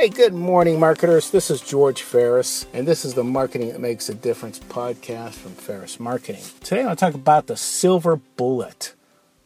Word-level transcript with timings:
Hey, 0.00 0.08
good 0.08 0.32
morning, 0.32 0.80
marketers. 0.80 1.30
This 1.30 1.50
is 1.50 1.60
George 1.60 2.00
Ferris, 2.00 2.64
and 2.72 2.88
this 2.88 3.04
is 3.04 3.12
the 3.12 3.22
Marketing 3.22 3.68
That 3.68 3.82
Makes 3.82 4.08
a 4.08 4.14
Difference 4.14 4.58
podcast 4.58 5.34
from 5.34 5.50
Ferris 5.50 6.00
Marketing. 6.00 6.42
Today, 6.64 6.80
I 6.80 6.86
want 6.86 6.98
to 6.98 7.04
talk 7.04 7.14
about 7.14 7.48
the 7.48 7.56
silver 7.58 8.16
bullet. 8.16 8.94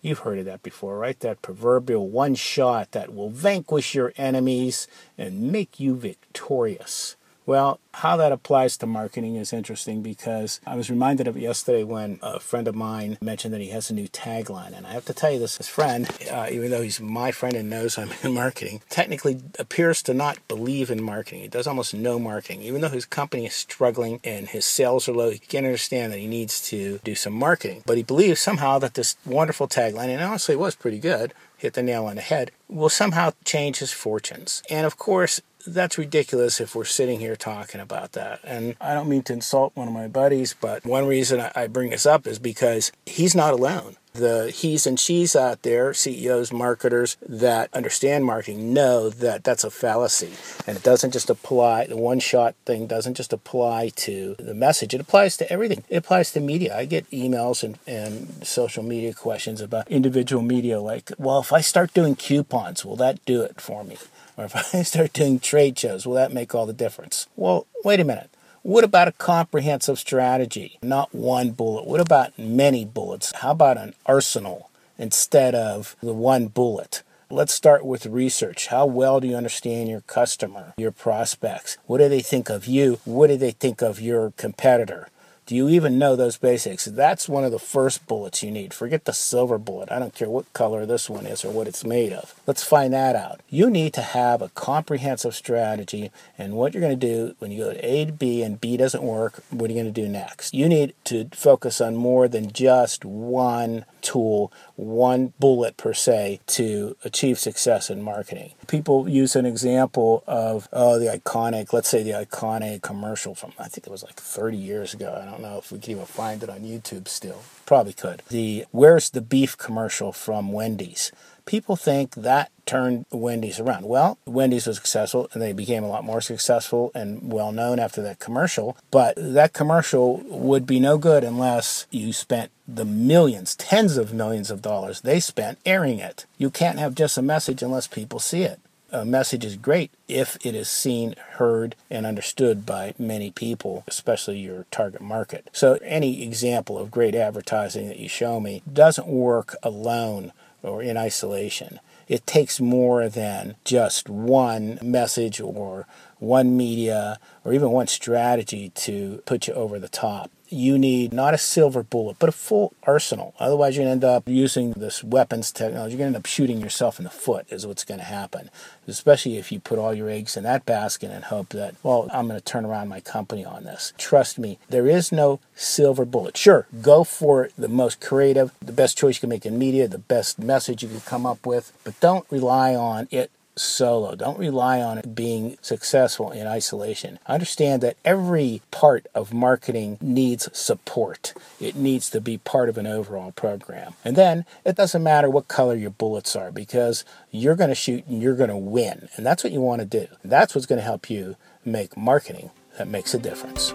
You've 0.01 0.21
heard 0.21 0.39
of 0.39 0.45
that 0.45 0.63
before, 0.63 0.97
right? 0.97 1.19
That 1.19 1.43
proverbial 1.43 2.09
one 2.09 2.37
shot 2.37 2.93
that 2.93 3.13
will 3.13 3.31
vanquish 3.31 3.97
your 3.97 4.13
enemies 4.17 4.87
and 5.19 5.51
make 5.51 5.81
you 5.81 5.97
victorious. 5.97 7.17
Well, 7.47 7.79
how 7.93 8.17
that 8.17 8.33
applies 8.33 8.79
to 8.79 8.87
marketing 8.87 9.37
is 9.37 9.53
interesting 9.53 10.03
because 10.03 10.61
I 10.67 10.77
was 10.77 10.89
reminded 10.91 11.29
of 11.29 11.37
yesterday 11.37 11.85
when 11.85 12.19
a 12.23 12.41
friend 12.41 12.67
of 12.67 12.75
mine 12.75 13.19
mentioned 13.21 13.53
that 13.53 13.61
he 13.61 13.69
has 13.69 13.91
a 13.91 13.95
new 13.95 14.09
tagline. 14.09 14.77
And 14.77 14.87
I 14.87 14.93
have 14.93 15.05
to 15.07 15.13
tell 15.13 15.31
you 15.31 15.39
this, 15.39 15.59
his 15.59 15.69
friend, 15.69 16.11
uh, 16.31 16.49
even 16.51 16.71
though 16.71 16.81
he's 16.81 17.01
my 17.01 17.33
friend 17.33 17.55
and 17.55 17.69
knows 17.69 17.99
I'm 17.99 18.11
in 18.23 18.33
marketing, 18.33 18.81
technically 18.89 19.41
appears 19.59 20.03
to 20.05 20.15
not 20.15 20.39
believe 20.49 20.91
in 20.91 21.03
marketing. 21.03 21.43
He 21.43 21.49
does 21.49 21.67
almost 21.67 21.93
no 21.93 22.19
marketing. 22.19 22.63
Even 22.63 22.81
though 22.81 22.89
his 22.89 23.05
company 23.05 23.47
is 23.47 23.55
struggling 23.55 24.21
and 24.25 24.49
his 24.49 24.65
sales 24.65 25.07
are 25.09 25.13
low, 25.13 25.31
he 25.31 25.39
can 25.39 25.67
understand 25.67 26.13
that 26.13 26.19
he 26.19 26.27
needs 26.27 26.67
to 26.71 26.99
do 27.05 27.15
some 27.15 27.35
marketing. 27.35 27.83
But 27.85 27.99
he 27.99 28.03
believes 28.03 28.41
somehow 28.41 28.79
that 28.79 28.95
this 28.95 29.17
wonderful 29.27 29.69
tagline, 29.69 30.09
and 30.09 30.23
honestly 30.23 30.55
it 30.55 30.59
was 30.59 30.75
pretty 30.75 30.99
good, 30.99 31.35
hit 31.59 31.75
the 31.75 31.83
nail 31.83 32.07
on 32.07 32.17
the 32.17 32.23
head, 32.23 32.51
will 32.69 32.89
somehow 32.89 33.33
change 33.45 33.79
his 33.79 33.93
fortunes. 33.93 34.63
And 34.69 34.87
of 34.87 34.99
course, 34.99 35.41
that's 35.67 35.99
ridiculous 35.99 36.61
if 36.61 36.75
we're 36.75 36.85
sitting 36.85 37.21
here 37.21 37.37
talking 37.37 37.81
about 37.81 38.13
that. 38.13 38.41
And 38.45 38.77
I 38.81 38.95
don't 38.95 39.09
mean 39.09 39.23
to 39.25 39.33
insult 39.33 39.75
one 39.75 39.89
of 39.89 39.95
my 39.95 40.09
buddies, 40.09 40.55
but 40.61 40.85
one 40.85 41.07
reason 41.07 41.41
I 41.55 41.67
bring 41.67 41.91
this 41.91 42.07
up 42.07 42.27
is 42.27 42.39
because 42.39 42.93
he's 43.07 43.35
not 43.35 43.55
alone. 43.55 43.97
The 44.15 44.53
he's 44.55 44.87
and 44.87 44.99
she's 44.99 45.35
out 45.35 45.63
there, 45.63 45.93
CEOs, 45.93 46.53
marketers 46.53 47.17
that 47.29 47.69
understand 47.75 48.25
marketing, 48.25 48.73
know 48.73 49.11
that 49.11 49.43
that's 49.43 49.65
a 49.65 49.71
fallacy. 49.71 50.31
And 50.69 50.77
it 50.77 50.85
doesn't 50.85 51.11
just 51.11 51.31
apply, 51.31 51.87
the 51.87 51.97
one 51.97 52.21
shot 52.21 52.55
thing 52.65 52.87
doesn't 52.87 53.15
just 53.15 53.33
apply 53.33 53.89
to 53.97 54.37
the 54.39 54.55
message, 54.55 54.95
it 54.95 55.01
applies 55.01 55.37
to 55.39 55.53
everything. 55.53 55.83
It 55.89 55.97
applies 55.97 56.31
to 56.33 56.41
media. 56.41 56.77
I 56.77 56.85
get 56.85 57.11
emails 57.11 57.65
and, 57.65 57.77
and 57.89 58.47
social 58.47 58.85
media 58.85 59.15
questions 59.15 59.61
about 59.61 59.91
individual 59.91 60.43
media 60.43 60.81
like, 60.81 61.11
well, 61.19 61.41
if 61.41 61.53
I 61.53 61.61
start 61.61 61.93
doing 61.93 62.15
coupons, 62.15 62.85
will 62.85 62.97
that 62.97 63.25
do 63.25 63.43
it 63.43 63.61
for 63.61 63.83
me? 63.83 63.99
Or 64.37 64.45
if 64.45 64.57
I 64.75 64.83
start 64.83 65.13
doing 65.13 65.41
trade 65.41 65.77
shows, 65.79 66.07
will 66.07 66.15
that 66.15 66.33
make 66.33 66.55
all 66.55 66.67
the 66.67 66.73
difference? 66.73 67.27
Well, 67.35 67.67
wait 67.85 67.99
a 67.99 68.05
minute. 68.05 68.31
What 68.65 68.83
about 68.83 69.09
a 69.09 69.13
comprehensive 69.13 69.99
strategy? 69.99 70.79
Not 70.83 71.15
one 71.15 71.51
bullet. 71.51 71.87
What 71.87 72.01
about 72.01 72.39
many 72.39 72.87
bullets? 72.87 73.31
How 73.35 73.51
about 73.51 73.77
an 73.77 73.93
arsenal 74.07 74.71
instead 74.97 75.55
of 75.55 75.97
the 76.03 76.15
one 76.15 76.47
bullet? 76.47 77.03
Let's 77.29 77.53
start 77.53 77.85
with 77.85 78.07
research. 78.07 78.69
How 78.69 78.87
well 78.87 79.21
do 79.21 79.29
you 79.29 79.37
understand 79.37 79.91
your 79.91 80.01
customer, 80.01 80.73
your 80.79 80.93
prospects? 80.93 81.77
What 81.85 81.99
do 81.99 82.09
they 82.09 82.23
think 82.23 82.49
of 82.49 82.65
you? 82.65 83.01
What 83.05 83.27
do 83.27 83.37
they 83.37 83.51
think 83.51 83.83
of 83.83 84.01
your 84.01 84.31
competitor? 84.39 85.09
Do 85.47 85.55
you 85.55 85.69
even 85.69 85.99
know 85.99 86.17
those 86.17 86.39
basics? 86.39 86.87
That's 86.87 87.29
one 87.29 87.45
of 87.45 87.53
the 87.53 87.59
first 87.59 88.07
bullets 88.07 88.43
you 88.43 88.51
need. 88.51 88.73
Forget 88.73 89.05
the 89.05 89.13
silver 89.13 89.59
bullet. 89.59 89.93
I 89.93 89.99
don't 89.99 90.15
care 90.15 90.31
what 90.31 90.51
color 90.55 90.87
this 90.87 91.11
one 91.11 91.27
is 91.27 91.45
or 91.45 91.51
what 91.51 91.69
it's 91.69 91.85
made 91.85 92.15
of. 92.15 92.35
Let's 92.47 92.65
find 92.65 92.95
that 92.95 93.15
out. 93.15 93.41
You 93.51 93.69
need 93.69 93.93
to 93.95 94.01
have 94.01 94.41
a 94.41 94.49
comprehensive 94.51 95.35
strategy 95.35 96.11
and 96.39 96.55
what 96.55 96.73
you're 96.73 96.81
going 96.81 96.99
to 96.99 97.07
do 97.07 97.35
when 97.41 97.51
you 97.51 97.65
go 97.65 97.75
to 97.75 97.87
A 97.87 98.07
to 98.07 98.13
B 98.13 98.43
and 98.43 98.59
B 98.59 98.79
doesn't 98.79 99.03
work, 99.03 99.43
what 99.51 99.69
are 99.69 99.75
you 99.75 99.83
going 99.83 99.93
to 99.93 100.03
do 100.03 100.09
next? 100.09 100.55
You 100.55 100.67
need 100.67 100.95
to 101.05 101.29
focus 101.33 101.79
on 101.79 101.95
more 101.95 102.27
than 102.27 102.51
just 102.51 103.05
one 103.05 103.85
tool, 104.05 104.53
one 104.77 105.33
bullet 105.41 105.77
per 105.77 105.93
se 105.95 106.41
to 106.47 106.97
achieve 107.05 107.39
success 107.39 107.91
in 107.91 108.03
marketing. 108.03 108.53
People 108.69 109.09
use 109.09 109.35
an 109.35 109.47
example 109.47 110.23
of 110.27 110.69
oh 110.73 110.99
the 110.99 111.07
iconic, 111.07 111.73
let's 111.73 111.89
say 111.89 112.03
the 112.03 112.11
iconic 112.11 112.83
commercial 112.83 113.35
from 113.35 113.53
I 113.59 113.69
think 113.69 113.87
it 113.87 113.91
was 113.91 114.05
like 114.05 114.21
30 114.21 114.57
years 114.57 114.95
ago. 114.95 115.19
I 115.21 115.25
don't 115.25 115.41
know 115.41 115.59
if 115.59 115.73
we 115.73 115.79
can 115.79 115.93
even 115.93 116.05
find 116.05 116.43
it 116.43 116.51
on 116.51 116.61
YouTube 116.61 117.09
still. 117.09 117.43
Probably 117.67 117.95
could. 117.95 118.23
The 118.29 118.67
where's 118.71 119.11
the 119.11 119.23
beef 119.23 119.57
commercial 119.57 120.13
from 120.13 120.53
Wendy's? 120.53 121.11
People 121.47 121.77
think 121.77 122.15
that 122.15 122.51
turned 122.67 123.07
Wendy's 123.11 123.61
around. 123.61 123.87
Well, 123.87 124.19
Wendy's 124.27 124.67
was 124.67 124.77
successful 124.77 125.29
and 125.33 125.43
they 125.43 125.53
became 125.53 125.85
a 125.85 125.89
lot 125.89 126.05
more 126.05 126.21
successful 126.21 126.91
and 126.95 127.33
well 127.33 127.53
known 127.53 127.79
after 127.79 128.03
that 128.03 128.19
commercial. 128.19 128.77
But 128.91 129.15
that 129.17 129.53
commercial 129.53 130.19
would 130.29 130.67
be 130.67 130.81
no 130.81 130.99
good 130.99 131.25
unless 131.25 131.87
you 131.91 132.13
spent 132.13 132.51
the 132.67 132.85
millions, 132.85 133.55
tens 133.57 133.97
of 133.97 134.15
millions 134.15 134.51
of 134.51 134.63
dollars 134.63 135.03
they 135.03 135.21
spent 135.21 135.59
airing 135.67 135.99
it. 135.99 136.25
You 136.39 136.51
can't 136.51 136.79
have 136.79 136.95
just 136.95 137.19
a 137.19 137.23
message 137.23 137.63
unless 137.63 137.87
people 137.87 138.19
see 138.19 138.43
it. 138.43 138.61
A 138.91 139.05
message 139.05 139.45
is 139.45 139.57
great 139.57 139.91
if 140.07 140.37
it 140.47 140.55
is 140.55 140.69
seen, 140.69 141.17
heard, 141.33 141.75
and 141.91 142.07
understood 142.07 142.65
by 142.65 142.95
many 142.97 143.33
people, 143.33 143.83
especially 143.89 144.39
your 144.39 144.67
target 144.71 145.01
market. 145.01 145.51
So, 145.53 145.81
any 145.83 146.23
example 146.23 146.79
of 146.79 146.93
great 146.93 147.17
advertising 147.17 147.89
that 147.89 147.99
you 147.99 148.09
show 148.09 148.39
me 148.39 148.63
doesn't 148.73 149.09
work 149.09 149.57
alone 149.65 150.31
or 150.65 150.83
in 150.83 150.97
isolation. 150.97 151.79
It 152.09 152.27
takes 152.27 152.61
more 152.61 153.09
than 153.09 153.57
just 153.65 154.09
one 154.09 154.79
message 154.83 155.41
or 155.41 155.87
one 156.19 156.57
media 156.57 157.19
or 157.45 157.53
even 157.53 157.71
one 157.71 157.87
strategy 157.87 158.71
to 158.71 159.23
put 159.27 159.47
you 159.47 159.55
over 159.55 159.79
the 159.79 159.89
top 159.89 160.31
you 160.55 160.79
need 160.79 161.13
not 161.13 161.35
a 161.35 161.39
silver 161.39 161.83
bullet, 161.83 162.17
but 162.19 162.29
a 162.29 162.33
full 162.33 162.73
arsenal. 162.85 163.35
Otherwise, 163.39 163.77
you're 163.77 163.85
going 163.85 164.01
to 164.01 164.07
end 164.07 164.17
up 164.17 164.29
using 164.29 164.73
this 164.73 165.03
weapons 165.03 165.51
technology. 165.53 165.93
You're 165.93 165.99
going 165.99 166.13
to 166.13 166.17
end 166.17 166.25
up 166.25 166.27
shooting 166.27 166.61
yourself 166.61 166.99
in 166.99 167.05
the 167.05 167.11
foot, 167.11 167.47
is 167.51 167.67
what's 167.67 167.85
going 167.85 168.01
to 168.01 168.07
happen. 168.07 168.51
Especially 168.87 169.37
if 169.37 169.51
you 169.51 169.61
put 169.61 169.79
all 169.79 169.93
your 169.93 170.09
eggs 170.09 170.37
in 170.37 170.45
that 170.45 170.65
basket 170.65 171.11
and 171.11 171.25
hope 171.25 171.51
that, 171.51 171.75
well, 171.83 172.09
I'm 172.13 172.29
going 172.29 172.39
to 172.39 172.45
turn 172.45 172.65
around 172.65 172.89
my 172.89 173.01
company 173.01 173.45
on 173.45 173.65
this. 173.65 173.93
Trust 173.99 174.39
me, 174.39 174.59
there 174.69 174.87
is 174.87 175.11
no 175.11 175.41
silver 175.55 176.05
bullet. 176.05 176.37
Sure, 176.37 176.67
go 176.81 177.05
for 177.05 177.51
the 177.59 177.69
most 177.69 178.01
creative, 178.01 178.53
the 178.61 178.73
best 178.73 178.97
choice 178.97 179.17
you 179.17 179.21
can 179.21 179.31
make 179.31 179.47
in 179.47 179.59
media, 179.59 179.89
the 179.89 179.99
best 179.99 180.39
message 180.39 180.83
you 180.83 180.89
can 180.89 181.01
come 181.01 181.27
up 181.27 181.47
with, 181.47 181.73
but 181.85 181.99
don't 182.01 182.27
rely 182.31 182.75
on 182.75 183.09
it 183.11 183.31
solo. 183.57 184.15
Don't 184.15 184.39
rely 184.39 184.81
on 184.81 184.99
it 184.99 185.15
being 185.15 185.59
successful 185.61 186.31
in 186.31 186.47
isolation. 186.47 187.19
Understand 187.27 187.83
that 187.83 187.97
every 188.05 188.63
part 188.71 189.07
of 189.15 189.33
marketing 189.33 189.99
needs 190.01 190.49
support. 190.57 191.35
It 191.61 191.77
needs 191.77 192.11
to 192.11 192.21
be 192.21 192.39
part 192.39 192.69
of 192.69 192.79
an 192.79 192.87
overall 192.87 193.33
program. 193.33 193.95
And 194.05 194.17
then 194.17 194.45
it 194.65 194.77
doesn't 194.77 195.03
matter 195.03 195.31
what 195.31 195.49
color 195.49 195.75
your 195.75 195.91
bullets 195.91 196.35
are 196.37 196.51
because 196.51 197.05
you're 197.31 197.57
going 197.57 197.71
to 197.71 197.75
shoot 197.75 198.07
and 198.07 198.23
you're 198.23 198.37
going 198.37 198.51
to 198.51 198.57
win. 198.57 199.09
And 199.17 199.25
that's 199.25 199.45
what 199.45 199.53
you 199.53 199.61
want 199.61 199.81
to 199.81 199.87
do. 199.87 200.09
That's 200.25 200.55
what's 200.55 200.67
going 200.67 200.79
to 200.79 200.85
help 200.85 201.11
you 201.11 201.37
make 201.65 201.97
marketing 201.97 202.51
that 202.79 202.89
makes 202.89 203.15
a 203.15 203.19
difference. 203.19 203.73